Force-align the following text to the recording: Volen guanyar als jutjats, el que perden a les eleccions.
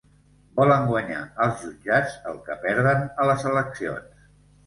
Volen 0.59 0.85
guanyar 0.91 1.19
als 1.47 1.59
jutjats, 1.65 2.15
el 2.31 2.41
que 2.47 2.57
perden 2.63 3.03
a 3.25 3.27
les 3.33 3.45
eleccions. 3.51 4.27